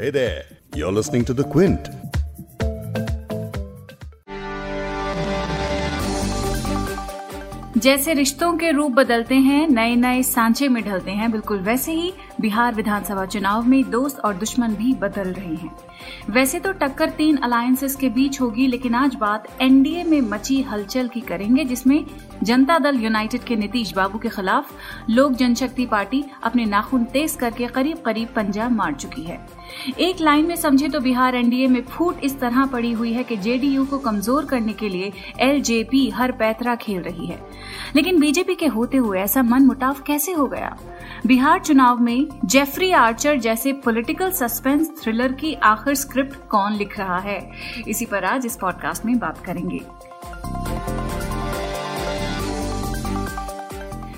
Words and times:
Hey 0.00 0.10
there, 0.10 0.44
you're 0.76 0.92
listening 0.92 1.24
to 1.24 1.34
The 1.34 1.42
Quint. 1.42 1.88
जैसे 7.76 8.14
रिश्तों 8.14 8.52
के 8.58 8.70
रूप 8.72 8.92
बदलते 8.92 9.34
हैं 9.34 9.66
नए 9.68 9.94
नए 9.96 10.22
सांचे 10.22 10.68
में 10.68 10.82
ढलते 10.84 11.10
हैं 11.10 11.30
बिल्कुल 11.32 11.58
वैसे 11.62 11.92
ही 11.92 12.12
बिहार 12.40 12.74
विधानसभा 12.74 13.24
चुनाव 13.26 13.66
में 13.68 13.90
दोस्त 13.90 14.18
और 14.18 14.34
दुश्मन 14.36 14.74
भी 14.74 14.92
बदल 14.94 15.32
रहे 15.32 15.54
हैं। 15.54 15.70
वैसे 16.30 16.60
तो 16.60 16.72
टक्कर 16.80 17.10
तीन 17.18 17.36
अलायंसेस 17.36 17.96
के 17.96 18.08
बीच 18.08 18.40
होगी 18.40 18.66
लेकिन 18.66 18.94
आज 18.94 19.14
बात 19.14 19.46
एनडीए 19.62 20.04
में 20.04 20.20
मची 20.20 20.60
हलचल 20.62 21.08
की 21.08 21.20
करेंगे 21.20 21.64
जिसमें 21.64 22.04
जनता 22.42 22.78
दल 22.78 22.96
यूनाइटेड 22.96 23.44
के 23.44 23.56
नीतीश 23.56 23.94
बाबू 23.94 24.18
के 24.18 24.28
खिलाफ 24.28 24.72
लोक 25.10 25.32
जनशक्ति 25.32 25.86
पार्टी 25.86 26.24
अपने 26.42 26.64
नाखून 26.64 27.04
तेज 27.12 27.36
करके 27.40 27.66
करीब 27.68 28.02
करीब 28.06 28.28
पंजाब 28.36 28.72
मार 28.72 28.94
चुकी 28.94 29.22
है। 29.22 29.40
एक 29.98 30.20
लाइन 30.20 30.46
में 30.46 30.56
समझे 30.56 30.88
तो 30.88 31.00
बिहार 31.00 31.34
एनडीए 31.34 31.66
में 31.66 31.82
फूट 31.82 32.24
इस 32.24 32.38
तरह 32.40 32.66
पड़ी 32.66 32.92
हुई 32.92 33.12
है 33.12 33.24
कि 33.24 33.36
जेडीयू 33.36 33.84
को 33.84 33.98
कमज़ोर 33.98 34.44
करने 34.44 34.72
के 34.72 34.88
लिए 34.88 35.12
एलजेपी 35.40 36.08
हर 36.10 36.32
पैतरा 36.32 36.74
खेल 36.74 37.02
रही 37.02 37.26
है। 37.26 37.38
लेकिन 37.96 38.20
बीजेपी 38.20 38.54
के 38.54 38.66
होते 38.66 38.96
हुए 38.96 39.20
ऐसा 39.20 39.42
मन 39.42 39.62
मुटाव 39.62 39.96
कैसे 40.06 40.32
हो 40.32 40.46
गया? 40.46 40.76
बिहार 41.26 41.58
चुनाव 41.58 42.00
में 42.00 42.28
जेफरी 42.44 42.90
आर्चर 42.90 43.38
जैसे 43.38 43.72
पॉलिटिकल 43.72 44.30
सस्पेंस 44.30 44.90
थ्रिलर 45.02 45.32
की 45.32 45.54
आखिर 45.54 45.94
स्क्रिप्ट 45.94 46.48
कौन 46.48 46.72
लिख 46.72 46.98
रहा 46.98 47.18
है? 47.18 47.40
इसी 47.88 48.06
पर 48.06 48.24
आज 48.24 48.46
इस 48.46 48.56
पॉडकास्ट 48.56 49.06
में 49.06 49.18
बात 49.18 49.44
करेंगे। 49.46 49.80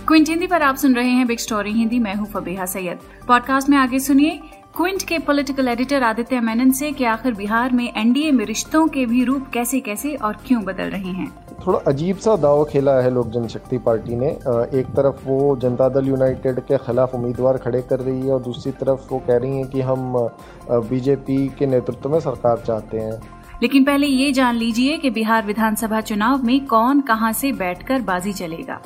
क्विंट 0.06 0.28
हिंदी 0.28 0.46
पर 0.46 0.62
आप 0.62 0.76
सुन 0.76 0.94
रहे 0.94 1.10
हैं 1.10 1.26
बिग 1.26 1.38
स्टोरी, 1.38 1.72
हिंदी 1.72 1.98
मैं 1.98 2.14
हूँ 2.14 2.26
फबीहा 2.26 2.66
सैयद। 2.66 3.00
पॉडकास्ट 3.28 3.68
में 3.68 3.76
आगे 3.78 3.98
सुनिए 3.98 4.40
क्विंट 4.80 5.02
के 5.02 5.18
पॉलिटिकल 5.18 5.68
एडिटर 5.68 6.02
आदित्य 6.02 6.40
मेनन 6.40 6.70
से 6.70 6.90
कि 6.92 7.04
आखिर 7.04 7.34
बिहार 7.34 7.72
में 7.72 7.92
एनडीए 7.96 8.30
में 8.32 8.44
रिश्तों 8.46 8.86
के 8.88 9.04
भी 9.06 9.24
रूप 9.24 9.48
कैसे 9.54 9.80
कैसे 9.80 10.14
और 10.16 10.36
क्यों 10.46 10.62
बदल 10.64 10.90
रहे 10.90 11.10
हैं? 11.10 11.26
थोड़ा 11.66 11.78
अजीब 11.86 12.16
सा 12.16 12.36
दाव 12.36 12.64
खेला 12.64 12.92
है 12.92 13.10
लोक 13.10 13.26
जनशक्ति 13.26 13.78
पार्टी 13.78 14.16
ने। 14.16 14.28
एक 14.78 14.86
तरफ़ 14.96 15.26
वो 15.26 15.56
जनता 15.56 15.88
दल 15.88 16.08
यूनाइटेड 16.08 16.60
के 16.60 16.78
खिलाफ 16.78 17.14
उम्मीदवार 17.14 17.56
खड़े 17.56 17.82
कर 17.82 18.00
रही 18.00 18.20
है 18.20 18.32
और 18.32 18.42
दूसरी 18.42 18.72
तरफ़ 18.72 19.12
वो 19.12 19.18
कह 19.18 19.36
रही 19.36 19.58
है 19.58 19.64
कि 19.64 19.80
हम 19.80 20.16
बीजेपी 20.70 21.48
के 21.48 21.66
नेतृत्व 21.66 22.10
में 22.10 22.18
सरकार 22.20 22.64
चाहते 22.66 22.98
हैं। 22.98 23.20
लेकिन 23.62 23.84
पहले 23.84 24.06
ये 24.06 24.32
जान 24.32 24.56
लीजिए 24.56 24.96
कि 24.96 25.10
बिहार 25.10 25.46
विधानसभा 25.46 26.00
चुनाव 26.00 26.42
में 26.42 26.66
कौन 26.66 27.00
कहाँ 27.00 27.32
से 27.32 27.52
बैठकर 27.52 28.02
बाजी 28.02 28.32
चलेगा। 28.32 28.80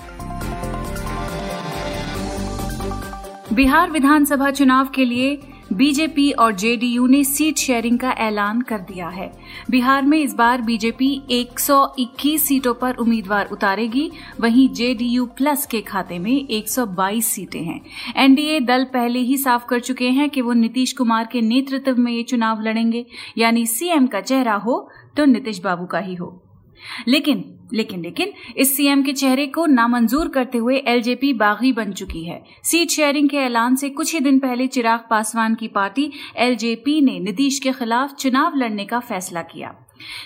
बिहार 3.52 3.90
विधानसभा 3.90 4.50
चुनाव 4.50 4.88
के 4.94 5.04
लिए 5.04 5.40
बीजेपी 5.72 6.30
और 6.30 6.52
जेडीयू 6.52 7.06
ने 7.06 7.24
सीट 7.24 7.56
शेयरिंग 7.56 7.98
का 7.98 8.10
ऐलान 8.10 8.60
कर 8.60 8.78
दिया 8.78 9.08
है। 9.08 9.32
बिहार 9.70 10.02
में 10.02 10.18
इस 10.18 10.34
बार 10.34 10.62
बीजेपी 10.62 11.22
121 11.30 12.46
सीटों 12.46 12.74
पर 12.74 12.94
उम्मीदवार 12.94 13.48
उतारेगी। 13.52 14.10
वहीं 14.40 14.68
जेडीयू 14.68 15.26
प्लस 15.26 15.66
के 15.66 15.80
खाते 15.80 16.18
में 16.18 16.48
122 16.48 17.26
सीटें 17.26 17.62
हैं। 17.62 17.80
एनडीए 18.16 18.60
दल 18.60 18.84
पहले 18.84 19.18
ही 19.18 19.38
साफ़ 19.38 19.66
कर 19.66 19.80
चुके 19.80 20.10
हैं 20.10 20.30
कि 20.30 20.40
वो 20.40 20.52
नीतीश 20.52 20.92
कुमार 20.92 21.28
के 21.32 21.40
नेतृत्व 21.40 21.96
में 21.96 22.12
ये 22.12 22.22
चुनाव 22.22 22.60
लड़ेंगे। 22.60 23.06
यानी 23.38 23.66
सीएम 23.66 24.06
का 24.06 24.20
चेहरा 24.20 24.54
हो 24.54 24.90
तो 25.16 25.24
नीतीश 25.24 25.60
बाबू 25.60 25.86
का 25.86 25.98
ही 25.98 26.14
हो। 26.14 26.43
लेकिन 27.08 27.50
लेकिन 27.74 28.02
लेकिन, 28.02 28.32
इस 28.56 28.76
सीएम 28.76 29.02
के 29.02 29.12
चेहरे 29.12 29.46
को 29.46 29.66
नामंजूर 29.66 30.28
करते 30.28 30.58
हुए 30.58 30.76
एलजेपी 30.76 31.32
बागी 31.32 31.72
बन 31.72 31.92
चुकी 31.92 32.24
है। 32.24 32.44
सीट 32.64 32.90
शेयरिंग 32.90 33.28
के 33.28 33.36
ऐलान 33.36 33.76
से 33.76 33.90
कुछ 33.90 34.14
ही 34.14 34.20
दिन 34.20 34.38
पहले 34.38 34.66
चिराग 34.66 35.00
पासवान 35.10 35.54
की 35.54 35.68
पार्टी 35.68 36.12
एलजेपी 36.36 37.00
ने 37.00 37.20
नीतीश 37.20 37.58
के 37.58 37.72
खिलाफ 37.72 38.14
चुनाव 38.14 38.52
लड़ने 38.56 38.84
का 38.84 39.00
फैसला 39.00 39.42
किया। 39.42 39.74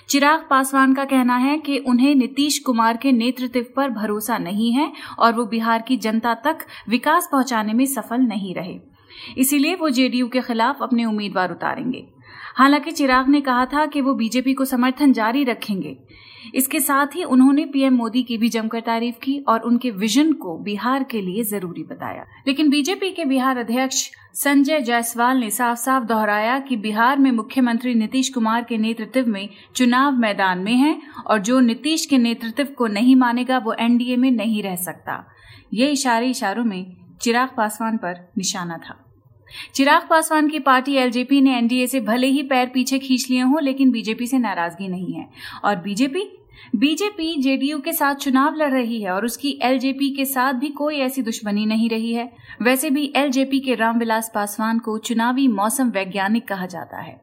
चिराग 0.09 0.47
पासवान 0.51 0.95
का 0.95 1.05
कहना 1.05 1.37
है 1.37 1.59
कि 1.59 1.79
उन्हें 1.79 2.15
नीतीश 2.15 2.59
कुमार 2.59 2.97
के 2.97 3.13
नेतृत्व 3.13 3.67
पर 3.77 3.91
भरोसा 3.91 4.39
नहीं 4.39 4.73
है 4.73 4.93
और 5.19 5.33
वो 5.33 5.45
बिहार 5.45 5.83
की 5.83 5.97
जनता 5.97 6.35
तक 6.35 6.59
विकास 6.89 7.29
पहुँचाने 7.33 7.73
में 7.73 7.87
सफल 7.87 8.21
नहीं 8.21 8.55
रहे। 8.55 8.79
इसीलिए 9.39 9.75
वो 9.75 9.91
जेडीयू 9.91 10.29
के 10.29 10.41
खिलाफ 10.41 10.83
अपने 10.83 11.05
उम्मीदवार 11.05 11.51
उतारेंगे। 11.51 12.07
हालाँकि 12.59 12.91
चिराग 12.91 13.29
ने 13.29 13.41
कहा 13.41 13.67
था 13.67 13.87
कि 13.87 14.01
वो 14.01 14.15
बीजेपी 14.15 14.55
को 14.55 14.65
समर्थन 14.65 15.13
जारी 15.13 15.45
रखेंगे। 15.45 15.97
इसके 16.55 16.81
साथ 16.81 17.07
ही 17.07 17.25
उन्होंने 17.25 17.65
पीएम 17.65 17.95
मोदी 17.95 18.23
की 18.23 18.39
भी 18.39 18.49
जमकर 18.49 18.81
तारीफ़ 18.81 19.17
की 19.17 19.39
और 19.49 19.61
उनके 19.61 19.91
विजन 19.91 20.33
को 20.33 20.59
बिहार 20.59 21.05
के 21.05 21.21
लिए 21.21 21.45
ज़रूरी 21.45 21.83
बताया। 21.83 22.25
लेकिन 22.47 22.71
बीजेपी 22.71 23.11
के 23.11 23.25
बिहार 23.25 23.59
अध्यक्ष 23.59 24.11
संजय 24.35 24.81
जायसवाल 24.81 25.37
ने 25.37 25.51
साफ़ 25.51 25.79
साफ़ 25.79 26.05
दोहराया 26.05 26.59
कि 26.59 26.77
बिहार 26.77 27.19
में 27.19 27.33
मुख्यमंत्री 27.33 27.95
नीतीश 27.95 28.29
कुमार 28.29 28.65
के 28.65 28.79
नेतृत्व 28.79 29.31
में 29.31 29.49
चुनाव 29.75 30.13
मैदान 30.13 30.59
में 30.59 30.75
है 30.75 31.01
और 31.27 31.39
जो 31.39 31.61
नीतीश 31.61 32.07
के 32.07 32.19
नेतृत्व 32.19 32.65
को 32.65 32.87
नहीं 32.87 33.17
मानेगा, 33.17 33.59
वो 33.59 33.73
एनडीए 33.73 34.17
में 34.17 34.31
नहीं 34.31 34.63
रह 34.63 34.77
सकता। 34.77 35.25
ये 35.75 35.89
इशारे 35.89 36.31
इशारों 36.31 36.65
में 36.65 36.97
चिराग 37.21 37.49
पासवान 37.57 37.97
पर 37.97 38.33
निशाना 38.39 38.79
था। 38.79 39.05
चिराग 39.75 40.07
पासवान 40.11 40.49
की 40.49 40.59
पार्टी 40.59 40.95
एलजेपी 40.95 41.41
ने 41.41 41.57
एनडीए 41.59 41.87
से 41.87 42.01
भले 42.01 42.27
ही 42.27 42.43
पैर 42.43 42.67
पीछे 42.67 42.99
खींच 42.99 43.27
लिए 43.31 43.41
हों, 43.41 43.63
लेकिन 43.63 43.91
बीजेपी 43.91 44.27
से 44.27 44.39
नाराज़गी 44.39 44.89
नहीं 44.89 45.13
है। 45.13 45.29
और 45.65 45.77
बीजेपी 45.77 46.38
बीजेपी 46.77 47.35
जेडीयू 47.43 47.79
के 47.79 47.93
साथ 47.93 48.15
चुनाव 48.15 48.55
लड़ 48.55 48.71
रही 48.71 49.01
है 49.03 49.11
और 49.11 49.25
उसकी 49.25 49.59
एलजेपी 49.63 50.11
के 50.11 50.25
साथ 50.25 50.55
भी 50.55 50.69
कोई 50.69 50.97
ऐसी 50.97 51.23
दुश्मनी 51.23 51.67
नहीं 51.67 51.89
रही 51.91 52.13
है। 52.13 52.31
वैसे 52.63 52.91
भी 52.91 53.13
एलजेपी 53.17 53.61
के 53.61 53.75
रामविलास 53.75 54.31
पासवान 54.35 54.79
को 54.79 54.99
चुनावी 54.99 55.47
मौसम 55.49 55.91
वैज्ञानिक 55.91 56.49
कहा 56.49 56.67
जाता 56.67 56.99
है। 56.99 57.21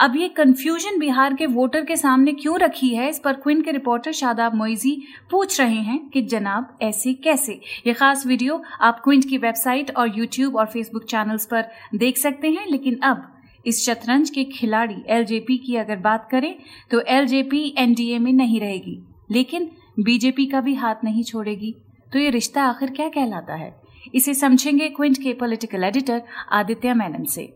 अब 0.00 0.16
ये 0.16 0.28
कंफ्यूजन 0.28 0.98
बिहार 0.98 1.34
के 1.34 1.46
वोटर 1.46 1.84
के 1.84 1.96
सामने 1.96 2.32
क्यों 2.32 2.58
रखी 2.58 2.88
है, 2.88 3.08
इस 3.08 3.18
पर 3.18 3.32
क्विन 3.32 3.60
के 3.62 3.70
रिपोर्टर 3.70 4.12
शादाब 4.12 4.54
मोइजी 4.54 4.96
पूछ 5.30 5.60
रहे 5.60 5.80
हैं 5.80 5.98
कि 6.08 6.22
जनाब 6.22 6.78
ऐसे 6.82 7.12
कैसे? 7.14 7.60
ये 7.86 7.92
खास 7.92 8.26
वीडियो 8.26 8.62
आप 8.80 9.00
क्विंट 9.04 9.28
की 9.28 9.38
वेबसाइट 9.38 9.96
और 9.96 10.18
यूट्यूब 10.18 10.56
और 10.56 10.66
फेसबुक 10.66 11.04
चैनल्स 11.04 11.46
पर 11.46 11.70
देख 11.94 12.18
सकते 12.18 12.50
हैं, 12.50 12.66
लेकिन 12.70 12.98
अब 13.02 13.28
इस 13.66 13.84
शतरंज 13.86 14.30
के 14.30 14.44
खिलाड़ी 14.52 14.96
एलजेपी 15.08 15.56
की 15.58 15.76
अगर 15.76 15.96
बात 16.00 16.28
करें 16.30 16.54
तो 16.90 17.00
एलजेपी 17.08 17.62
एनडीए 17.78 18.18
में 18.18 18.32
नहीं 18.32 18.60
रहेगी, 18.60 18.98
लेकिन 19.30 19.70
बीजेपी 20.00 20.46
का 20.46 20.60
भी 20.60 20.74
हाथ 20.74 21.04
नहीं 21.04 21.22
छोड़ेगी। 21.24 21.74
तो 22.12 22.18
ये 22.18 22.30
रिश्ता 22.30 22.62
आखिर 22.64 22.90
क्या 22.90 23.08
कहलाता 23.10 23.54
है? 23.54 23.74
इसे 24.14 24.34
समझेंगे 24.34 24.88
क्विंट 24.90 25.18
के 25.18 25.32
पॉलिटिकल 25.34 25.84
एडिटर 25.84 26.22
आदित्य 26.52 26.94
मेनन 26.94 27.24
से। 27.26 27.46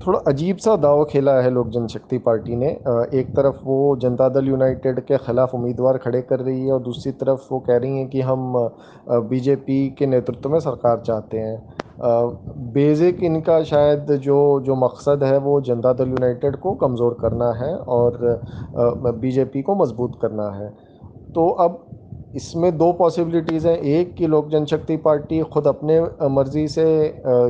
थोड़ा 0.00 0.18
अजीब 0.28 0.56
सा 0.56 0.74
दाव 0.76 1.04
खेला 1.04 1.32
है 1.42 1.50
लोक 1.50 1.68
जनशक्ति 1.70 2.18
पार्टी 2.18 2.56
ने। 2.56 2.66
एक 3.14 3.30
तरफ़ 3.36 3.56
वो 3.64 3.96
जनता 4.02 4.28
दल 4.30 4.48
यूनाइटेड 4.48 5.00
के 5.00 5.16
ख़िलाफ़ 5.18 5.54
उम्मीदवार 5.54 5.98
खड़े 5.98 6.20
कर 6.22 6.40
रही 6.40 6.60
है 6.60 6.72
और 6.72 6.82
दूसरी 6.82 7.12
तरफ़ 7.14 7.48
वो 7.52 7.58
कह 7.60 7.76
रही 7.76 7.98
हैं 7.98 8.08
कि 8.08 8.20
हम 8.20 8.52
बीजेपी 9.30 9.88
के 9.98 10.06
नेतृत्व 10.06 10.50
में 10.50 10.58
सरकार 10.60 11.02
चाहते 11.06 11.38
हैं। 11.38 11.56
बेसिक 11.98 13.22
इनका 13.24 13.62
शायद 13.64 14.10
जो 14.22 14.38
जो 14.60 14.74
मकसद 14.76 15.24
है 15.24 15.38
वो 15.40 15.60
जनता 15.62 15.92
दल 15.92 16.08
यूनाइटेड 16.08 16.56
को 16.56 16.72
कमज़ोर 16.76 17.16
करना 17.20 17.52
है 17.54 17.74
और 17.76 18.40
बीजेपी 19.16 19.62
को 19.62 19.74
मज़बूत 19.74 20.18
करना 20.22 20.50
है। 20.52 20.68
तो 21.34 21.48
अब 21.60 21.84
इसमें 22.36 22.76
दो 22.78 22.92
पॉसिबिलिटीज़ 22.92 23.66
हैं। 23.68 23.76
एक 23.76 24.14
कि 24.14 24.26
लोक 24.26 24.48
जनशक्ति 24.48 24.96
पार्टी 24.98 25.40
ख़ुद 25.52 25.66
अपने 25.66 26.00
मर्ज़ी 26.28 26.66
से 26.68 26.84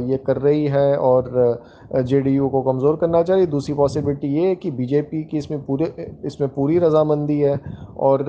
ये 0.05 0.17
कर 0.27 0.37
रही 0.39 0.65
है 0.67 0.97
और 0.99 1.31
जेडीयू 1.95 2.49
को 2.49 2.63
कमज़ोर 2.63 2.97
करना 2.97 3.23
चाह 3.23 3.37
रही 3.37 3.47
दूसरी 3.49 3.75
पॉसिबिलिटी 3.75 4.29
ये 4.35 4.47
है 4.49 4.55
कि 4.55 4.71
बीजेपी 4.71 5.23
की 5.25 5.39
इसमें 5.39 5.65
पूरे, 5.67 5.93
इसमें 6.25 6.49
पूरी 6.49 6.79
रजामंदी 6.79 7.39
है 7.41 7.59
और 7.99 8.25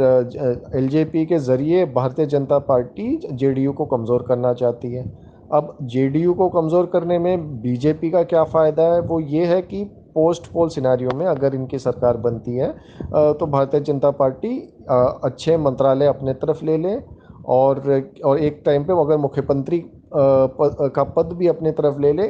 एलजेपी 0.76 1.26
के 1.26 1.40
ज़रिए 1.40 1.86
भारतीय 1.94 2.26
जनता 2.28 2.60
पार्टी 2.68 3.20
जेडीयू 3.32 3.74
को 3.74 3.86
कमज़ोर 3.88 4.26
करना 4.28 4.54
चाहती 4.54 4.94
है। 4.94 5.29
अब 5.52 5.78
जेडीयू 5.84 6.34
को 6.34 6.48
कमज़ोर 6.50 6.86
करने 6.86 7.18
में 7.20 7.62
बीजेपी 7.62 8.10
का 8.12 8.24
क्या 8.24 8.44
फ़ायदा 8.46 8.84
है? 8.86 9.00
वो 9.02 9.20
ये 9.20 9.46
है 9.46 9.62
कि 9.62 9.84
पोस्ट 10.14 10.48
पोल 10.52 10.70
सिनारियों 10.70 11.12
में 11.18 11.26
अगर 11.28 11.56
इनकी 11.56 11.80
सरकार 11.80 12.18
बनती 12.18 12.56
है 12.56 12.72
तो 13.34 13.46
भारतीय 13.48 13.80
जनता 13.82 14.12
पार्टी 14.14 14.58
अच्छे 14.90 15.58
मंत्रालय 15.60 16.08
अपने 16.08 16.34
तरफ़ 16.36 16.64
ले 16.66 16.78
ले 16.78 16.96
और 17.48 17.80
और 18.26 18.40
एक 18.40 18.62
टाइम 18.66 18.84
पे 18.84 18.94
अगर 18.96 19.18
मुख्यमंत्री 19.18 19.82
का 20.14 21.04
पद 21.16 21.34
भी 21.38 21.48
अपने 21.48 21.72
तरफ़ 21.72 22.00
ले 22.02 22.12
ले 22.14 22.28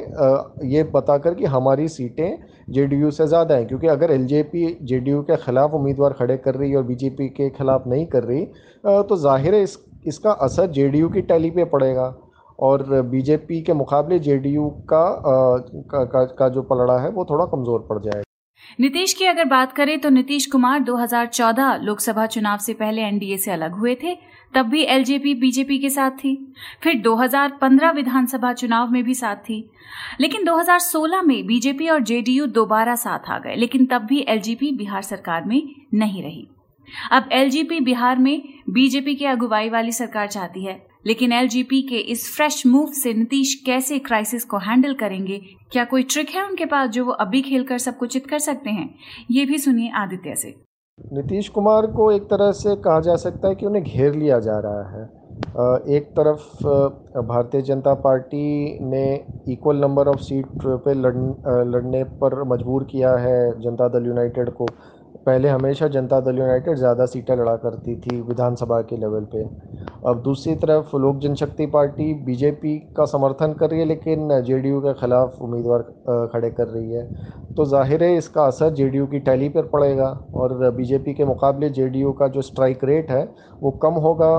ये 0.68 0.84
बताकर 0.94 1.34
कि 1.34 1.46
हमारी 1.48 1.88
सीटें 1.90 2.38
जेडीयू 2.70 3.12
से 3.12 3.28
ज़्यादा 3.28 3.56
हैं। 3.56 3.68
क्योंकि 3.68 3.88
अगर 3.88 4.12
एलजेपी 4.12 4.66
जेडीयू 4.84 5.22
के 5.24 5.36
ख़िलाफ़ 5.38 5.72
उम्मीदवार 5.74 6.14
खड़े 6.14 6.38
कर 6.38 6.56
रही 6.56 6.72
है 6.72 6.78
और 6.78 6.84
बीजेपी 6.86 7.28
के 7.32 7.50
ख़िलाफ़ 7.52 7.88
नहीं 7.90 8.06
कर 8.08 8.24
रही 8.24 8.46
तो 8.84 9.18
ज़ाहिर 9.18 9.56
है 9.56 9.62
इस, 9.64 9.78
इसका 10.06 10.32
असर 10.32 10.68
जेडीयू 10.72 11.10
की 11.10 11.22
टैली 11.24 11.50
पे 11.52 11.66
पड़ेगा। 11.68 12.14
और 12.60 13.02
बीजेपी 13.02 13.62
के 13.62 13.74
मुकाबले 13.74 14.20
जेडीयू 14.20 14.70
का, 14.90 15.06
का, 15.24 16.04
का 16.06 16.24
का 16.26 16.50
जो 16.50 16.62
पलड़ा 16.62 17.00
है 17.00 17.10
वो 17.10 17.26
थोड़ा 17.26 17.46
कमज़ोर 17.46 17.86
पड़ 17.90 18.00
जाएगा। 18.00 18.24
नीतीश 18.80 19.14
की 19.14 19.26
अगर 19.26 19.46
बात 19.46 19.72
करें 19.72 20.00
तो 20.00 20.10
नीतीश 20.10 20.46
कुमार 20.46 20.80
2014 20.80 21.80
लोकसभा 21.84 22.26
चुनाव 22.26 22.58
से 22.58 22.74
पहले 22.74 23.02
एनडीए 23.02 23.38
से 23.38 23.52
अलग 23.52 23.74
हुए 23.74 23.96
थे 23.96 24.16
तब 24.54 24.66
भी 24.66 24.84
एलजेपी 24.84 25.34
बीजेपी 25.36 25.78
के 25.80 25.90
साथ 25.90 26.12
थी। 26.12 26.36
फिर 26.84 27.02
2015 27.02 27.92
विधानसभा 27.92 28.54
चुनाव 28.54 28.92
में 28.92 29.04
भी 29.04 29.14
साथ 29.14 29.36
थी। 29.36 29.70
लेकिन 30.22 30.46
2016 30.46 31.22
में 31.22 31.46
बीजेपी 31.48 31.90
और 31.90 32.04
जेडीयू 32.04 32.46
दोबारा 32.46 32.96
साथ 32.96 33.30
आ 33.30 33.38
गए 33.40 33.56
लेकिन 33.56 33.86
तब 33.86 34.06
भी 34.06 34.26
एलजेपी 34.30 34.72
बिहार 34.72 35.02
सरकार 35.02 35.46
में 35.46 35.62
नहीं 35.94 36.24
रही। 36.24 36.48
अब 37.12 37.30
एलजेपी 37.32 37.80
बिहार 37.80 38.20
में 38.20 38.42
बीजेपी 38.70 39.16
की 39.16 39.26
अगुवाई 39.26 39.70
वाली 39.70 39.92
सरकार 39.92 40.28
चाहती 40.28 40.66
है। 40.66 40.89
लेकिन 41.06 41.34
एलजीपी 41.34 41.82
के 41.82 41.98
इस 42.12 42.30
फ्रेश 42.36 42.66
मूव 42.68 42.92
से 42.94 43.14
नीतीश 43.14 43.54
कैसे 43.66 44.00
क्राइसिस 44.00 44.46
को 44.46 44.58
हैंडल 44.60 44.94
करेंगे? 44.94 45.42
क्या 45.72 45.84
कोई 45.86 46.04
ट्रिक 46.04 46.30
है 46.30 46.48
उनके 46.48 46.66
पास 46.66 46.90
जो 46.90 47.06
वो 47.06 47.12
अभी 47.12 47.42
खेलकर 47.42 47.78
सबको 47.78 48.06
चित 48.06 48.28
कर 48.28 48.40
सकते 48.40 48.70
हैं? 48.70 48.90
ये 49.32 49.46
भी 49.46 49.58
सुनिए 49.58 49.92
आदित्य 49.96 50.36
से। 50.36 50.54
नीतीश 51.14 51.48
कुमार 51.50 51.86
को 51.88 52.12
एक 52.12 52.24
तरह 52.24 52.52
से 52.54 52.76
कहा 52.76 53.00
जा 53.00 53.16
सकता 53.18 53.48
है 53.48 53.56
कि 53.56 53.66
उन्हें 53.66 53.84
घेर 53.84 54.16
लिया 54.16 54.40
जा 54.40 54.60
रहा 54.60 54.90
है। 54.92 55.08
एक 55.90 56.10
तरफ़ 56.20 56.66
भारतीय 57.28 57.62
जनता 57.62 57.94
पार्टी 57.94 58.80
ने 58.86 59.04
इक्वल 59.50 59.78
नंबर 59.78 60.08
ऑफ़ 60.08 60.20
सीट 60.20 60.46
पे 60.66 60.94
लड़ने 60.94 62.04
पर 62.22 62.44
मजबूर 62.48 62.84
किया 62.84 63.16
है 63.18 63.40
जनता 63.62 63.88
दल 63.90 64.08
यूनाइटेड 64.08 64.50
को। 64.50 64.68
पहले 65.30 65.50
हमेशा 65.50 65.88
जनता 65.90 66.20
दल 66.22 66.38
यूनाइटेड 66.38 66.78
ज़्यादा 66.78 67.06
सीटें 67.06 67.36
लड़ा 67.36 67.56
करती 67.58 67.96
थी 67.98 68.20
विधानसभा 68.22 68.80
के 68.82 68.98
लेवल 68.98 69.26
पे। 69.34 69.44
अब 70.10 70.22
दूसरी 70.24 70.56
तरफ़ 70.56 70.96
लोक 70.98 71.18
जनशक्ति 71.20 71.66
पार्टी 71.68 72.14
बीजेपी 72.26 72.78
का 72.98 73.06
समर्थन 73.06 73.54
कर 73.54 73.70
रही 73.70 73.80
है, 73.80 73.86
लेकिन 73.86 74.42
जेडीयू 74.42 74.80
के 74.82 74.94
ख़िलाफ़ 75.02 75.38
उम्मीदवार 75.40 75.82
खड़े 76.34 76.50
कर 76.52 76.68
रही 76.68 76.92
है। 76.92 77.04
तो 77.56 77.66
ज़ाहिर 77.66 78.04
है 78.04 78.16
इसका 78.18 78.46
असर 78.46 78.74
जेडीयू 78.74 79.06
की 79.08 79.20
टैली 79.22 79.50
पर 79.50 79.68
पड़ेगा 79.68 80.10
और 80.36 80.70
बीजेपी 80.72 81.14
के 81.14 81.26
मुकाबले 81.26 81.70
जेडीयू 81.72 82.12
का 82.14 82.28
जो 82.28 82.42
स्ट्राइक 82.44 82.84
रेट 82.84 83.12
है 83.12 83.24
वो 83.62 83.72
कम 83.84 84.02
होगा। 84.02 84.32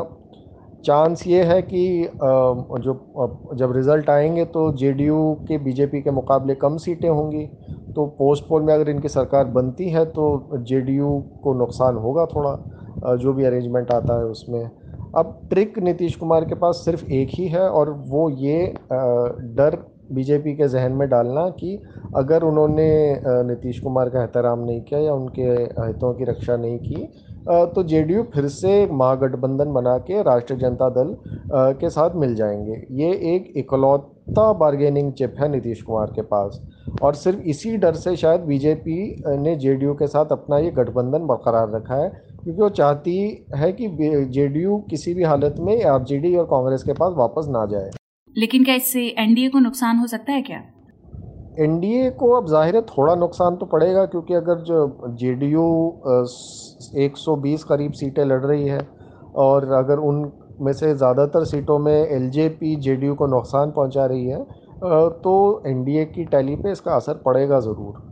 चांस 0.85 1.27
ये 1.27 1.43
है 1.45 1.61
कि 1.63 1.83
जो 2.15 3.55
जब 3.59 3.73
रिज़ल्ट 3.77 4.11
आएँगे 4.11 4.45
तो 4.47 4.71
जेडीयू 4.79 5.35
के, 5.49 5.59
बीजेपी 5.59 6.01
के 6.03 6.11
मुकाबले 6.11 6.55
कम 6.55 6.77
सीटें 6.77 7.09
होंगी। 7.09 7.47
तो 7.97 8.07
पोस्ट 8.19 8.45
पोल 8.49 8.63
में 8.63 8.73
अगर 8.75 8.89
इनकी 8.91 9.09
सरकार 9.09 9.45
बनती 9.57 9.89
है 9.91 10.05
तो 10.09 10.25
जेडीयू 10.59 11.19
को 11.43 11.55
नुकसान 11.55 11.97
होगा 11.97 12.27
थोड़ा 12.35 13.17
जो 13.17 13.33
भी 13.33 13.45
अरेंजमेंट 13.45 13.91
आता 13.93 14.19
है 14.19 14.25
उसमें। 14.27 14.65
अब 15.15 15.39
ट्रिक 15.51 15.79
नीतीश 15.79 16.17
कुमार 16.17 16.45
के 16.45 16.55
पास 16.55 16.83
सिर्फ़ 16.85 17.05
एक 17.13 17.29
ही 17.35 17.47
है 17.49 17.69
और 17.71 17.91
वो 18.09 18.29
ये 18.41 18.67
डर 18.87 19.79
बीजेपी 20.13 20.55
के 20.57 20.69
जहन 20.69 20.93
में 20.93 21.09
डालना 21.09 21.49
कि 21.61 21.79
अगर 22.17 22.43
उन्होंने 22.43 22.89
नीतीश 23.49 23.79
कुमार 23.81 24.09
का 24.11 24.21
एहतराम 24.23 24.65
नहीं 24.65 24.81
किया 24.83 25.01
या 25.01 25.13
उनके 25.15 25.43
हितों 25.43 26.13
की 26.15 26.25
रक्षा 26.25 26.57
नहीं 26.57 26.79
की 26.79 27.09
तो 27.43 27.83
जेडीयू 27.85 28.23
फिर 28.35 28.47
से 28.49 28.87
महागठबंधन 28.93 29.73
बना 29.73 29.97
के 30.01 30.23
राष्ट्रीय 30.23 30.59
जनता 30.61 30.89
दल 30.91 31.15
के 31.81 31.91
साथ 31.91 32.17
मिल 32.17 32.35
जाएँगे। 32.35 32.73
ये 32.95 33.11
एक 33.35 33.53
इकलौता 33.57 34.53
बार्गेनिंग 34.55 35.13
चिप 35.13 35.35
है 35.41 35.49
नीतीश 35.49 35.83
कुमार 35.83 36.13
के 36.17 36.23
पास। 36.25 36.61
और 37.03 37.15
सिर्फ़ 37.15 37.39
इसी 37.51 37.77
डर 37.77 37.95
से 37.95 38.15
शायद 38.17 38.41
बीजेपी 38.43 38.99
ने 39.39 39.55
जेडीयू 39.57 39.95
के 39.95 40.07
साथ 40.07 40.33
अपना 40.33 40.59
ये 40.59 40.71
गठबंधन 40.71 41.27
बरकरार 41.27 41.71
रखा 41.71 41.95
है, 41.95 42.09
क्योंकि 42.09 42.61
वो 42.63 42.69
चाहती 42.71 43.17
है 43.57 43.73
कि 43.73 43.89
जेडीयू 44.31 44.77
किसी 44.91 45.15
भी 45.15 45.25
हालत 45.25 45.57
में 45.61 45.83
आरजेडी 45.85 46.35
और 46.37 46.45
कांग्रेस 46.47 46.83
के 46.83 46.93
पास 46.93 47.15
वापस 47.17 47.47
ना 47.49 47.65
जाए। 47.67 47.91
लेकिन 48.37 48.65
क्या 48.65 48.75
इससे 48.75 49.07
एनडीए 49.19 49.49
को 49.49 49.59
नुकसान 49.59 49.97
हो 49.97 50.07
सकता 50.07 50.33
है 50.33 50.43
क्या? 50.43 50.63
एनडीए 51.59 52.11
को 52.13 52.31
अब 52.33 52.47
ज़ाहिर 52.49 52.77
है 52.77 52.83
थोड़ा 52.83 53.15
नुकसान 53.15 53.57
तो 53.57 53.67
पड़ेगा, 53.67 54.05
क्योंकि 54.07 54.35
अगर 54.35 54.59
जो 54.63 55.09
जेडीयू 55.13 55.63
120 57.01 57.65
करीब 57.65 57.93
सीटें 57.93 58.25
लड़ 58.25 58.45
रही 58.45 58.67
है, 58.67 58.87
और 59.37 59.71
अगर 59.75 59.99
उन 60.01 60.31
में 60.61 60.73
से 60.73 60.95
ज़्यादातर 60.95 61.45
सीटों 61.45 61.79
में 61.79 61.93
एलजेपी 61.95 62.75
जेडीयू 62.79 63.15
को 63.15 63.27
नुकसान 63.27 63.71
पहुँचा 63.71 64.07
रही 64.07 64.27
है 64.27 64.45
तो 65.23 65.63
एनडीए 65.67 66.05
की 66.07 66.25
टैली 66.25 66.57
पे 66.57 66.73
इसका 66.73 66.95
असर 66.95 67.15
पड़ेगा 67.27 67.61
ज़रूर। 67.61 68.09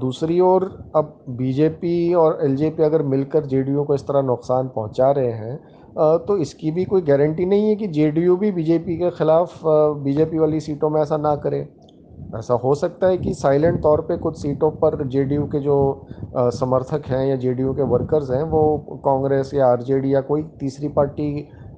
दूसरी 0.00 0.38
ओर 0.40 0.64
अब 0.96 1.18
बीजेपी 1.30 2.14
और 2.14 2.38
एलजेपी 2.44 2.82
अगर 2.82 3.02
मिलकर 3.04 3.46
जेडीयू 3.46 3.84
को 3.84 3.94
इस 3.94 4.02
तरह 4.02 4.22
नुकसान 4.22 4.68
पहुँचा 4.68 5.10
रहे 5.10 5.32
हैं 5.32 5.56
तो 6.26 6.36
इसकी 6.38 6.70
भी 6.70 6.84
कोई 6.84 7.02
गारंटी 7.02 7.44
नहीं 7.46 7.68
है 7.68 7.76
कि 7.76 7.86
जेडीयू 7.88 8.36
भी 8.36 8.50
बीजेपी 8.52 8.96
के 8.96 9.10
ख़िलाफ़ 9.10 9.60
बीजेपी 10.04 10.38
वाली 10.38 10.60
सीटों 10.60 10.90
में 10.90 11.00
ऐसा 11.02 11.16
ना 11.18 11.34
करे। 11.36 11.60
ऐसा 12.38 12.54
हो 12.54 12.74
सकता 12.74 13.06
है 13.06 13.16
कि 13.18 13.32
साइलेंट 13.34 13.78
तौर 13.82 14.00
पे 14.00 14.16
कुछ 14.18 14.36
सीटों 14.38 14.70
पर 14.80 15.06
जेडीयू 15.08 15.44
के 15.44 15.60
जो 15.60 15.78
समर्थक 16.54 17.06
हैं 17.06 17.26
या 17.26 17.36
जेडीयू 17.36 17.72
के 17.74 17.82
वर्कर्स 17.92 18.30
हैं, 18.30 18.42
वो 18.42 19.00
कांग्रेस 19.04 19.50
या 19.54 19.66
आरजेडी 19.66 20.14
या 20.14 20.20
कोई 20.20 20.42
तीसरी 20.60 20.88
पार्टी 20.88 21.32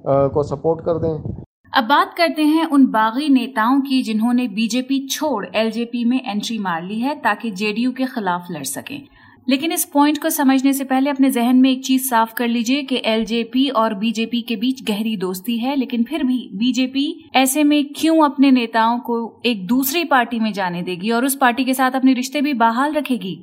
को 0.07 0.43
सपोर्ट 0.43 0.85
कर 0.85 0.99
दें। 0.99 1.33
अब 1.73 1.83
बात 1.83 2.13
करते 2.17 2.43
हैं 2.43 2.65
उन 2.67 2.85
बागी 2.87 3.29
नेताओं 3.29 3.79
की 3.81 4.01
जिन्होंने 4.03 4.47
बीजेपी 4.49 5.07
छोड़, 5.07 5.45
एलजेपी 5.55 6.03
में 6.05 6.21
एंट्री 6.25 6.57
मार 6.59 6.83
ली 6.83 6.99
है 6.99 7.15
ताकि 7.21 7.51
जेडीयू 7.51 7.91
के 7.91 8.05
खिलाफ 8.05 8.47
लड़ 8.51 8.63
सकें। 8.65 8.99
लेकिन 9.47 9.71
इस 9.71 9.83
पॉइंट 9.85 10.21
को 10.21 10.29
समझने 10.29 10.73
से 10.73 10.83
पहले 10.83 11.09
अपने 11.09 11.29
जहन 11.29 11.55
में 11.55 11.69
एक 11.71 11.83
चीज़ 11.85 12.09
साफ़ 12.09 12.33
कर 12.33 12.47
लीजिए 12.47 12.83
कि 12.83 13.01
एलजेपी 13.05 13.67
और 13.69 13.93
बीजेपी 13.93 14.41
के 14.41 14.55
बीच 14.55 14.83
गहरी 14.83 15.15
दोस्ती 15.17 15.57
है, 15.57 15.75
लेकिन 15.75 16.03
फिर 16.03 16.23
भी 16.23 16.37
बीजेपी 16.55 17.29
ऐसे 17.35 17.63
में 17.63 17.83
क्यों 17.95 18.23
अपने 18.25 18.51
नेताओं 18.51 18.99
को 18.99 19.41
एक 19.45 19.65
दूसरी 19.67 20.03
पार्टी 20.03 20.39
में 20.39 20.51
जाने 20.53 20.81
देगी 20.81 21.11
और 21.11 21.25
उस 21.25 21.35
पार्टी 21.35 21.65
के 21.65 21.73
साथ 21.73 21.91
अपने 21.91 22.13
रिश्ते 22.13 22.41
भी 22.41 22.53
बहाल 22.53 22.93
रखेगी? 22.93 23.35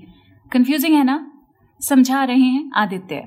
कंफ्यूजिंग 0.53 0.95
है 0.95 1.05
ना? 1.05 1.27
समझा 1.81 2.25
रहे 2.25 2.37
हैं 2.37 2.71
आदित्य। 2.77 3.23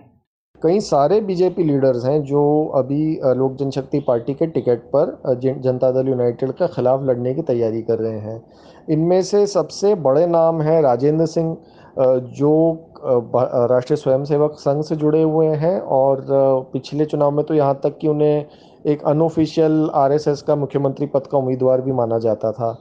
कई 0.62 0.80
सारे 0.80 1.20
बीजेपी 1.22 1.64
लीडर्स 1.64 2.06
हैं 2.06 2.22
जो 2.24 2.42
अभी 2.76 3.14
लोक 3.38 3.56
जनशक्ति 3.60 4.00
पार्टी 4.00 4.34
के 4.34 4.48
टिकट 4.48 4.84
पर 4.96 5.40
जनता 5.64 5.92
दल 5.92 6.10
यूनाइटेड 6.10 6.52
के 6.52 6.68
खिलाफ 6.68 7.02
लड़ने 7.04 7.34
की 7.34 7.42
तैयारी 7.42 7.82
कर 7.82 8.00
रहे 8.00 8.20
हैं। 8.20 8.42
इनमें 8.90 9.22
से 9.22 9.46
सबसे 9.48 9.94
बड़े 10.02 10.26
नाम 10.28 10.62
हैं 10.62 10.82
राजेंद्र 10.82 11.26
सिंह 11.26 11.56
जो 11.98 12.52
राष्ट्रीय 12.96 13.98
स्वयंसेवक 13.98 14.56
संघ 14.60 14.84
से 14.84 14.96
जुड़े 14.96 15.22
हुए 15.22 15.48
हैं 15.48 15.80
और 15.80 16.26
पिछले 16.74 17.06
चुनाव 17.06 17.32
में 17.32 17.44
तो 17.46 17.54
यहाँ 17.54 17.80
तक 17.84 17.98
कि 17.98 18.08
उन्हें 18.08 18.46
एक 18.86 19.04
अनऑफिशियल 19.08 19.90
आरएसएस 19.96 20.42
का 20.42 20.56
मुख्यमंत्री 20.56 21.06
पद 21.06 21.28
का 21.28 21.38
उम्मीदवार 21.38 21.82
भी 21.82 21.92
माना 21.92 22.18
जाता 22.20 22.52
था। 22.52 22.72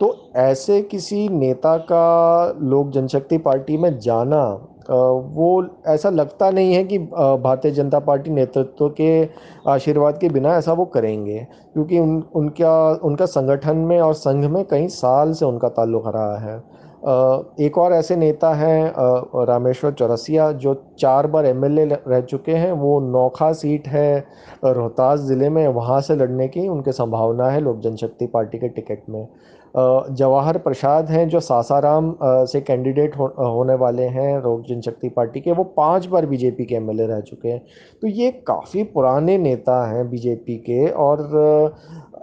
तो 0.00 0.14
ऐसे 0.36 0.80
किसी 0.82 1.28
नेता 1.28 1.76
का 1.82 2.56
लोक 2.62 2.90
जनशक्ति 2.90 3.38
पार्टी 3.38 3.76
में 3.76 3.98
जाना 3.98 4.42
वो 4.90 5.66
ऐसा 5.88 6.10
लगता 6.10 6.50
नहीं 6.50 6.72
है 6.74 6.84
कि 6.84 6.98
भारतीय 6.98 7.70
जनता 7.70 7.98
पार्टी 8.00 8.30
नेतृत्व 8.30 8.88
के 8.90 9.28
आशीर्वाद 9.70 10.18
के 10.18 10.28
बिना 10.28 10.56
ऐसा 10.56 10.72
वो 10.72 10.84
करेंगे, 10.84 11.38
क्योंकि 11.74 11.98
उन, 11.98 12.22
उनका 12.34 12.90
उनका 13.04 13.26
संगठन 13.26 13.76
में 13.78 14.00
और 14.00 14.14
संघ 14.14 14.44
में 14.44 14.64
कई 14.64 14.88
साल 14.88 15.32
से 15.32 15.44
उनका 15.44 15.68
ताल्लुक 15.70 16.06
रहा 16.06 16.38
है। 16.38 16.62
एक 16.98 17.78
और 17.78 17.92
ऐसे 17.92 18.16
नेता 18.16 18.52
हैं 18.54 18.92
रामेश्वर 19.46 19.92
चौरसिया 19.92 20.50
जो 20.54 20.74
चार 20.98 21.26
बार 21.26 21.46
एमएलए 21.46 21.84
रह 21.84 22.20
चुके 22.22 22.52
हैं। 22.52 22.72
वो 22.74 22.98
नौखा 23.02 23.52
सीट 23.54 23.86
है 23.88 24.18
रोहतास 24.64 25.20
ज़िले 25.20 25.48
में 25.48 25.66
वहाँ 25.68 26.00
से 26.00 26.16
लड़ने 26.16 26.48
की 26.48 26.66
उनके 26.68 26.92
संभावना 26.92 27.50
है 27.50 27.60
लोक 27.60 27.80
जनशक्ति 27.80 28.26
पार्टी 28.26 28.58
के 28.58 28.68
टिकट 28.70 29.08
में। 29.08 29.26
जवाहर 30.10 30.56
प्रसाद 30.58 31.10
हैं 31.10 31.28
जो 31.28 31.40
सासाराम 31.40 32.14
से 32.22 32.60
कैंडिडेट 32.60 33.16
हो, 33.16 33.26
होने 33.26 33.74
वाले 33.74 34.02
हैं 34.04 34.42
लोक 34.42 34.62
जनशक्ति 34.68 35.08
पार्टी 35.08 35.40
के। 35.40 35.52
वो 35.52 35.64
पाँच 35.76 36.06
बार 36.06 36.26
बीजेपी 36.26 36.64
के 36.64 36.74
एमएलए 36.74 37.06
रह 37.06 37.20
चुके 37.20 37.48
हैं। 37.48 37.60
तो 38.02 38.08
ये 38.08 38.30
काफ़ी 38.46 38.82
पुराने 38.84 39.36
नेता 39.38 39.84
हैं 39.88 40.08
बीजेपी 40.10 40.56
के 40.60 40.88
और 40.88 41.18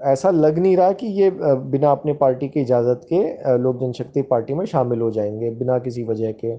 ऐसा 0.05 0.29
लग 0.31 0.57
नहीं 0.59 0.75
रहा 0.77 0.91
कि 0.91 1.07
ये 1.21 1.29
बिना 1.33 1.91
अपने 1.91 2.13
पार्टी 2.13 2.47
की 2.47 2.61
इजाज़त 2.61 3.01
के 3.13 3.57
लोक 3.57 3.79
जनशक्ति 3.79 4.21
पार्टी 4.21 4.53
में 4.53 4.65
शामिल 4.65 5.01
हो 5.01 5.09
जाएँगे 5.11 5.49
बिना 5.49 5.77
किसी 5.79 6.03
वजह 6.03 6.31
के। 6.33 6.55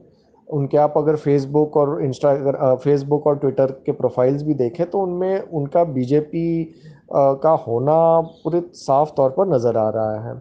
उनके 0.48 0.76
आप 0.78 0.94
अगर 0.96 1.16
फेसबुक 1.16 1.76
और 1.76 2.02
इंस्टा 2.04 2.74
फेसबुक 2.76 3.26
और 3.26 3.38
ट्विटर 3.38 3.70
के 3.86 3.92
प्रोफाइल्स 3.92 4.42
भी 4.42 4.54
देखें 4.54 4.84
तो 4.90 5.00
उनमें 5.00 5.40
उनका 5.40 5.84
बीजेपी 5.84 6.74
का 7.12 7.50
होना 7.66 7.96
पूरे 8.44 8.62
साफ़ 8.74 9.10
तौर 9.16 9.30
पर 9.30 9.54
नज़र 9.54 9.76
आ 9.76 9.88
रहा 9.90 10.28
है। 10.28 10.38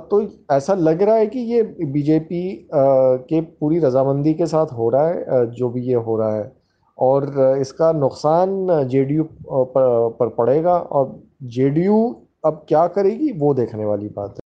तो 0.00 0.22
ऐसा 0.52 0.74
लग 0.74 1.02
रहा 1.02 1.14
है 1.16 1.26
कि 1.26 1.38
ये 1.52 1.62
बीजेपी 1.84 2.68
के 2.74 3.40
पूरी 3.40 3.78
रजामंदी 3.78 4.34
के 4.34 4.46
साथ 4.46 4.72
हो 4.72 4.88
रहा 4.90 5.08
है 5.08 5.46
जो 5.50 5.68
भी 5.68 5.82
ये 5.82 5.94
हो 5.96 6.16
रहा 6.16 6.36
है। 6.36 6.52
और 6.98 7.58
इसका 7.60 7.90
नुकसान 7.92 8.88
जेडीयू 8.88 9.24
पर, 9.24 10.08
पर 10.10 10.28
पड़ेगा 10.28 10.72
और 10.72 11.20
जेडीयू 11.54 11.98
अब 12.44 12.64
क्या 12.68 12.86
करेगी 12.88 13.32
वो 13.32 13.52
देखने 13.54 13.84
वाली 13.84 14.08
बात 14.08 14.30
है। 14.30 14.44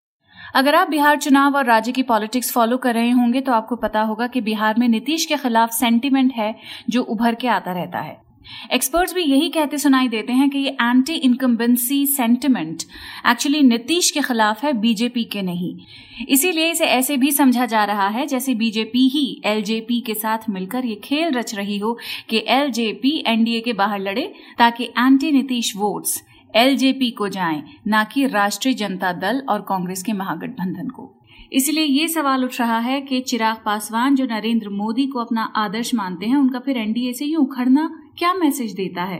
अगर 0.54 0.74
आप 0.74 0.88
बिहार 0.88 1.16
चुनाव 1.18 1.56
और 1.56 1.64
राज्य 1.64 1.92
की 1.92 2.02
पॉलिटिक्स 2.04 2.52
फॉलो 2.52 2.76
कर 2.76 2.94
रहे 2.94 3.10
होंगे 3.10 3.40
तो 3.40 3.52
आपको 3.52 3.76
पता 3.78 4.00
होगा 4.02 4.26
कि 4.26 4.40
बिहार 4.40 4.78
में 4.78 4.88
नीतीश 4.88 5.24
के 5.26 5.36
खिलाफ 5.36 5.70
सेंटीमेंट 5.72 6.32
है 6.32 6.54
जो 6.90 7.02
उभर 7.04 7.34
के 7.34 7.48
आता 7.48 7.72
रहता 7.72 7.98
है। 7.98 8.16
एक्सपर्ट्स 8.72 9.14
भी 9.14 9.22
यही 9.22 9.48
कहते 9.48 9.78
सुनाई 9.78 10.08
देते 10.08 10.32
हैं 10.32 10.48
कि 10.50 10.58
ये 10.58 10.70
anti 10.70 11.14
incumbency 11.14 12.04
sentiment 12.06 12.82
actually 13.26 13.62
Nitish 13.62 14.10
के 14.10 14.20
खिलाफ 14.20 14.64
है 14.64 14.72
बीजेपी 14.72 15.24
के 15.24 15.42
नहीं। 15.42 15.74
इसीलिए 16.28 16.70
इसे 16.70 16.84
ऐसे 16.84 17.16
भी 17.16 17.30
समझा 17.32 17.66
जा 17.66 17.84
रहा 17.84 18.08
है 18.08 18.26
जैसे 18.26 18.54
बीजेपी 18.54 19.06
ही 19.08 19.42
एलजेपी 19.44 20.00
के 20.00 20.14
साथ 20.14 20.48
मिलकर 20.50 20.84
ये 20.84 20.94
खेल 20.94 21.32
रच 21.32 21.54
रही 21.54 21.78
हो 21.78 21.98
कि 22.28 22.44
एलजेपी 22.48 23.22
एनडीए 23.26 23.60
के 23.60 23.72
बाहर 23.72 24.00
लड़े 24.00 24.32
ताकि 24.58 24.84
एंटी 24.84 25.32
नीतीश 25.32 25.76
वोट्स 25.76 26.22
एलजेपी 26.54 27.10
को 27.10 27.28
जाएँ, 27.28 27.62
ना 27.86 28.02
कि 28.04 28.26
राष्ट्रीय 28.26 28.74
जनता 28.74 29.12
दल 29.12 29.42
और 29.48 29.60
कांग्रेस 29.60 30.02
के 30.02 30.12
महागठबंधन 30.12 30.88
को। 30.88 31.16
इसलिए 31.52 31.84
ये 31.84 32.08
सवाल 32.08 32.44
उठ 32.44 32.58
रहा 32.60 32.78
है 32.78 33.00
कि 33.00 33.20
चिराग 33.20 33.56
पासवान 33.64 34.14
जो 34.14 34.24
नरेंद्र 34.24 34.68
मोदी 34.68 35.06
को 35.06 35.18
अपना 35.18 35.42
आदर्श 35.56 35.94
मानते 35.94 36.26
हैं, 36.26 36.36
उनका 36.36 36.58
फिर 36.58 36.76
एनडीए 36.76 37.12
से 37.12 37.24
यूँ 37.24 37.42
उखड़ना 37.42 37.88
क्या 38.20 38.32
मैसेज 38.34 38.72
देता 38.72 39.02
है? 39.02 39.18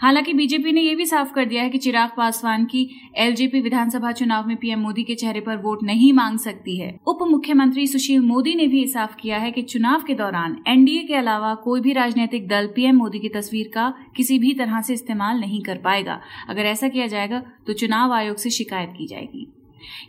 हालाँकि 0.00 0.32
बीजेपी 0.32 0.72
ने 0.72 0.80
यह 0.80 0.96
भी 0.96 1.04
साफ़ 1.06 1.32
कर 1.32 1.44
दिया 1.44 1.62
है 1.62 1.70
कि 1.70 1.78
चिराग 1.78 2.10
पासवान 2.16 2.64
की 2.64 2.88
एलजेपी 3.16 3.60
विधानसभा 3.60 4.10
चुनाव 4.12 4.48
में 4.48 4.56
पीएम 4.56 4.80
मोदी 4.80 5.02
के 5.04 5.14
चेहरे 5.14 5.40
पर 5.40 5.56
वोट 5.56 5.82
नहीं 5.82 6.12
मांग 6.12 6.38
सकती 6.38 6.76
है। 6.78 6.90
उप 7.06 7.18
मुख्यमंत्री 7.22 7.86
सुशील 7.86 8.20
मोदी 8.20 8.54
ने 8.54 8.66
भी 8.66 8.86
साफ़ 8.86 9.14
किया 9.16 9.38
है 9.38 9.50
कि 9.52 9.62
चुनाव 9.62 10.02
के 10.02 10.14
दौरान 10.14 10.56
एनडीए 10.66 11.02
के 11.02 11.14
अलावा 11.14 11.54
कोई 11.54 11.80
भी 11.80 11.92
राजनीतिक 11.92 12.48
दल 12.48 12.66
पीएम 12.66 12.96
मोदी 12.96 13.18
की 13.18 13.28
तस्वीर 13.28 13.70
का 13.74 13.92
किसी 14.16 14.38
भी 14.38 14.52
तरह 14.54 14.80
से 14.80 14.94
इस्तेमाल 14.94 15.40
नहीं 15.40 15.62
कर 15.62 15.78
पाएगा। 15.78 16.20
अगर 16.48 16.62
ऐसा 16.62 16.88
किया 16.88 17.06
जाएगा 17.06 17.42
तो 17.66 17.72
चुनाव 17.72 18.12
आयोग 18.12 18.36
से 18.36 18.50
शिकायत 18.50 18.92
की 18.98 19.06
जाएगी। 19.06 19.46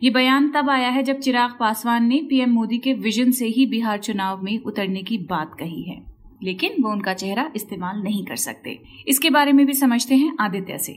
ये 0.03 0.09
बयान 0.09 0.49
तब 0.49 0.69
आया 0.69 0.89
है 0.89 1.03
जब 1.03 1.19
चिराग 1.19 1.55
पासवान 1.59 2.05
ने 2.05 2.21
पीएम 2.29 2.51
मोदी 2.51 2.77
के 2.77 2.93
विजन 2.93 3.31
से 3.31 3.47
ही 3.47 3.65
बिहार 3.65 3.97
चुनाव 3.99 4.43
में 4.43 4.57
उतरने 4.59 5.03
की 5.03 5.17
बात 5.17 5.55
कही 5.59 5.81
है। 5.83 6.14
लेकिन 6.45 6.83
वो 6.83 6.91
उनका 6.91 7.13
चेहरा 7.15 7.49
इस्तेमाल 7.55 8.01
नहीं 8.03 8.25
कर 8.25 8.35
सकते। 8.37 8.77
इसके 9.07 9.29
बारे 9.29 9.51
में 9.51 9.65
भी 9.65 9.73
समझते 9.75 10.15
हैं 10.15 10.35
आदित्य 10.39 10.77
से। 10.77 10.93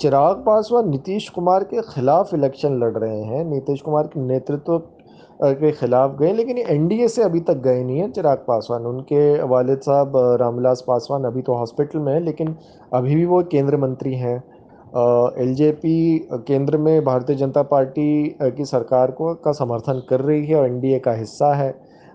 चिराग 0.00 0.36
पासवान 0.46 0.88
नीतीश 0.90 1.28
कुमार 1.28 1.64
के 1.64 1.82
खिलाफ 1.84 2.34
इलेक्शन 2.34 2.78
लड़ 2.78 2.96
रहे 2.98 3.22
हैं। 3.22 3.44
नीतीश 3.44 3.80
कुमार 3.80 4.06
के 4.06 4.20
नेतृत्व 4.22 4.78
के 5.42 5.70
खिलाफ 5.72 6.16
गए, 6.18 6.32
लेकिन 6.32 6.58
एनडीए 6.58 7.06
से 7.08 7.22
अभी 7.22 7.40
तक 7.40 7.62
गए 7.62 7.82
नहीं 7.84 7.98
हैं 7.98 8.10
चिराग 8.12 8.44
पासवान। 8.48 8.84
उनके 8.86 9.42
वालिद 9.44 9.78
साहब 9.78 10.12
रामविलास 10.40 10.84
पासवान 10.88 11.24
अभी 11.24 11.42
तो 11.42 11.54
हॉस्पिटल 11.54 11.98
में 11.98 12.12
हैं, 12.12 12.20
लेकिन 12.20 12.54
अभी 12.94 13.14
भी 13.14 13.24
वो 13.24 13.42
केंद्र 13.52 13.76
मंत्री 13.76 14.14
हैं। 14.14 14.36
एलजेपी 15.42 16.18
केंद्र 16.48 16.78
में 16.78 17.04
भारतीय 17.04 17.36
जनता 17.36 17.62
पार्टी 17.64 18.36
की 18.42 18.64
सरकार 18.64 19.10
को, 19.10 19.34
का 19.34 19.52
समर्थन 19.52 20.02
कर 20.08 20.20
रही 20.20 20.46
है 20.46 20.56
और 20.56 20.66
एनडीए 20.66 20.98
का 20.98 21.12
हिस्सा 21.12 21.54
है। 21.54 21.70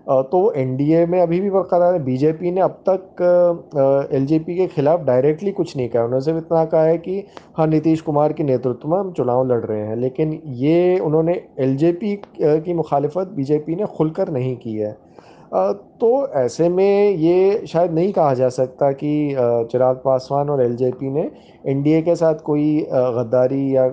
तो 0.09 0.51
एनडीए 0.57 1.05
में 1.05 1.19
अभी 1.21 1.39
भी 1.39 1.49
बरकरार 1.49 1.93
है। 1.93 2.03
बीजेपी 2.03 2.51
ने 2.51 2.61
अब 2.61 2.79
तक 2.89 4.07
एलजेपी 4.13 4.55
के 4.57 4.67
खिलाफ 4.67 5.01
डायरेक्टली 5.05 5.51
कुछ 5.51 5.75
नहीं 5.77 5.89
कहा। 5.89 6.03
उन्होंने 6.03 6.23
सिर्फ़ 6.25 6.37
इतना 6.37 6.63
कहा 6.65 6.83
है 6.83 6.97
कि 6.97 7.23
हाँ 7.57 7.67
नीतीश 7.67 8.01
कुमार 8.01 8.33
के 8.33 8.43
नेतृत्व 8.43 8.89
में 8.89 8.97
हम 8.99 9.11
चुनाव 9.11 9.45
लड़ 9.47 9.63
रहे 9.65 9.81
हैं। 9.81 9.95
लेकिन 9.95 10.39
ये 10.45 10.97
उन्होंने 10.99 11.41
एलजेपी 11.59 12.15
की 12.41 12.73
मुखालिफत 12.73 13.33
बीजेपी 13.35 13.75
ने 13.75 13.85
खुलकर 13.97 14.29
नहीं 14.29 14.55
की 14.57 14.75
है। 14.75 14.91
तो 15.51 16.09
ऐसे 16.37 16.69
में 16.69 17.11
ये 17.11 17.65
शायद 17.67 17.91
नहीं 17.91 18.11
कहा 18.13 18.33
जा 18.33 18.49
सकता 18.49 18.91
कि 18.93 19.11
चिराग 19.71 19.95
पासवान 19.95 20.49
और 20.49 20.63
एलजेपी 20.63 21.09
ने 21.09 21.29
एनडीए 21.67 22.01
के 22.01 22.15
साथ 22.15 22.41
कोई 22.45 22.77
गद्दारी 22.91 23.75
या 23.75 23.85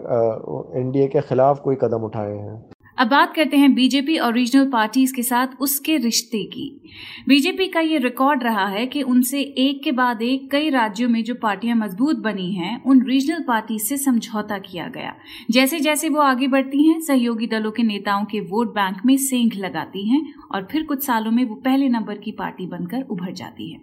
एनडीए 0.80 1.06
के 1.06 1.20
खिलाफ 1.20 1.60
कोई 1.60 1.76
कदम 1.82 2.04
उठाए 2.04 2.32
हैं। 2.32 2.64
अब 2.98 3.08
बात 3.08 3.34
करते 3.34 3.56
हैं 3.56 3.74
बीजेपी 3.74 4.16
और 4.16 4.34
रीजनल 4.34 4.70
पार्टीज़ 4.70 5.14
के 5.14 5.22
साथ 5.22 5.46
उसके 5.60 5.96
रिश्ते 5.96 6.44
की। 6.44 6.82
बीजेपी 7.28 7.66
का 7.66 7.80
ये 7.80 7.98
रिकॉर्ड 7.98 8.42
रहा 8.42 8.66
है 8.66 8.86
कि 8.86 9.02
उनसे 9.02 9.40
एक 9.40 9.82
के 9.84 9.92
बाद 9.92 10.22
एक 10.22 10.50
कई 10.50 10.70
राज्यों 10.70 11.08
में 11.08 11.24
जो 11.24 11.34
पार्टियाँ 11.34 11.76
मज़बूत 11.76 12.16
बनी 12.16 12.52
हैं, 12.52 12.82
उन 12.82 13.02
रीजनल 13.02 13.44
पार्टी 13.48 13.78
से 13.78 13.96
समझौता 13.96 14.58
किया 14.58 14.88
गया। 14.88 15.14
जैसे 15.50 15.80
जैसे 15.80 16.08
वो 16.08 16.20
आगे 16.20 16.48
बढ़ती 16.48 16.88
हैं, 16.88 17.00
सहयोगी 17.00 17.46
दलों 17.46 17.70
के 17.70 17.82
नेताओं 17.82 18.24
के 18.24 18.40
वोट 18.40 18.74
बैंक 18.74 18.96
में 19.06 19.16
सेंघ 19.16 19.54
लगाती 19.54 20.08
हैं 20.08 20.34
और 20.54 20.68
फिर 20.72 20.82
कुछ 20.82 21.04
सालों 21.04 21.30
में 21.30 21.44
वो 21.44 21.54
पहले 21.54 21.88
नंबर 21.88 22.18
की 22.18 22.32
पार्टी 22.32 22.66
बनकर 22.66 23.02
उभर 23.02 23.32
जाती 23.32 23.72
है। 23.72 23.80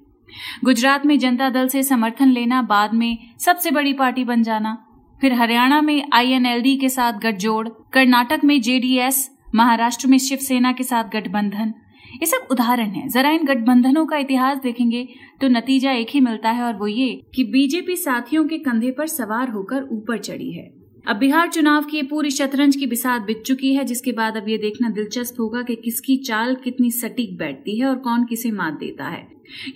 गुजरात 0.64 1.06
में 1.06 1.20
जनता 1.20 1.50
दल 1.50 1.68
से 1.68 1.84
समर्थन 1.84 2.30
लेना, 2.30 2.62
बाद 2.62 2.94
में 2.94 3.18
सबसे 3.40 3.72
बड़ी 3.72 3.94
पार्टी 3.94 4.24
बन 4.24 4.44
जाना 4.44 4.83
फिर 5.24 5.34
हरियाणा 5.34 5.80
में 5.82 6.10
आईएनएलडी 6.14 6.76
के 6.78 6.88
साथ 6.90 7.20
गठजोड़, 7.20 7.68
कर्नाटक 7.94 8.40
में 8.44 8.62
जेडीएस 8.62 9.30
महाराष्ट्र 9.56 10.08
में 10.08 10.18
शिवसेना 10.18 10.72
के 10.72 10.84
साथ 10.84 11.04
गठबंधन। 11.04 11.74
ये 12.14 12.26
सब 12.26 12.48
उदाहरण 12.52 12.90
है। 12.90 13.08
जरा 13.10 13.30
इन 13.30 13.46
गठबंधनों 13.46 14.06
का 14.06 14.18
इतिहास 14.18 14.58
देखेंगे 14.58 15.08
तो 15.42 15.48
नतीजा 15.48 15.92
एक 15.92 16.10
ही 16.10 16.20
मिलता 16.20 16.50
है 16.50 16.64
और 16.64 16.76
वो 16.76 16.88
ये 16.88 17.10
कि 17.36 17.44
बीजेपी 17.44 17.96
साथियों 17.96 18.44
के 18.48 18.58
कंधे 18.58 18.92
पर 18.92 19.08
सवार 19.08 19.50
होकर 19.50 19.88
ऊपर 19.92 20.18
चढ़ी 20.20 20.52
है। 20.52 20.72
अब 21.08 21.16
बिहार 21.16 21.48
चुनाव 21.50 21.84
की 21.84 22.02
पूरी 22.02 22.32
शतरंज 22.32 22.76
की 22.76 22.88
बिसात 22.88 23.22
बित 23.22 23.44
चुकी 23.46 23.74
है, 23.76 23.86
जिसके 23.86 24.12
बाद 24.12 24.38
अब 24.38 24.50
ये 24.50 24.58
देखना 24.58 24.90
दिलचस्प 24.90 25.40
होगा 25.40 25.62
कि 25.62 25.76
किसकी 25.76 26.18
चाल 26.18 26.56
कितनी 26.56 26.92
सटीक 26.92 27.38
बैठती 27.38 27.80
है 27.80 27.86
और 27.86 27.96
कौन 27.96 28.26
किसे 28.26 28.52
मात 28.52 28.74
देता 28.74 29.06
है। 29.06 29.28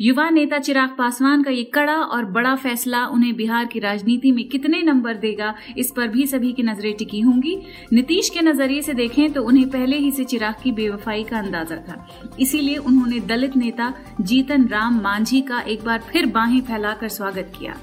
युवा 0.01 0.29
नेता 0.29 0.57
चिराग 0.57 0.89
पासवान 0.97 1.43
का 1.43 1.51
ये 1.51 1.63
कड़ा 1.63 1.95
और 1.95 2.25
बड़ा 2.25 2.55
फैसला 2.55 3.05
उन्हें 3.07 3.35
बिहार 3.35 3.65
की 3.65 3.79
राजनीति 3.79 4.31
में 4.31 4.47
कितने 4.49 4.81
नंबर 4.81 5.13
देगा, 5.13 5.53
इस 5.77 5.91
पर 5.91 6.07
भी 6.07 6.25
सभी 6.27 6.51
की 6.53 6.63
नज़रें 6.63 6.93
टिकी 6.93 7.19
होंगी। 7.19 7.55
नीतीश 7.93 8.29
के 8.29 8.41
नज़रिए 8.41 8.81
से 8.81 8.93
देखें 8.93 9.31
तो 9.33 9.43
उन्हें 9.43 9.69
पहले 9.69 9.97
ही 9.97 10.11
से 10.11 10.23
चिराग 10.23 10.55
की 10.63 10.71
बेवफाई 10.71 11.23
का 11.23 11.37
अंदाज़ा 11.39 11.77
था। 11.77 12.07
इसीलिए 12.39 12.77
उन्होंने 12.77 13.19
दलित 13.19 13.55
नेता 13.55 13.93
जीतन 14.21 14.67
राम 14.67 15.01
मांझी 15.01 15.41
का 15.41 15.59
एक 15.59 15.83
बार 15.83 16.03
फिर 16.11 16.25
बाहें 16.25 16.61
फैलाकर 16.61 17.09
स्वागत 17.09 17.51
किया। 17.59 17.75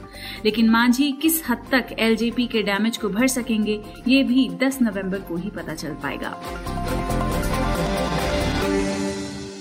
लेकिन 0.44 0.70
मांझी 0.70 1.10
किस 1.12 1.42
हद 1.48 1.66
तक 1.72 1.94
एलजेपी 1.98 2.46
के 2.46 2.62
डैमेज 2.62 2.96
को 2.96 3.08
भर 3.08 3.26
सकेंगे, 3.26 3.80
ये 4.08 4.22
भी 4.24 4.48
10 4.62 4.78
नवंबर 4.82 5.18
को 5.18 5.36
ही 5.36 5.50
पता 5.50 5.74
चल 5.74 5.94
पाएगा। 6.02 7.13